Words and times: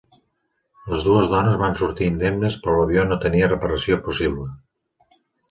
Les 0.93 1.03
dues 1.07 1.27
dones 1.33 1.59
van 1.63 1.77
sortir 1.81 2.07
indemnes 2.13 2.57
però 2.65 2.79
l'avió 2.81 3.05
no 3.11 3.19
tenia 3.27 3.53
reparació 3.53 4.01
possible. 4.09 4.51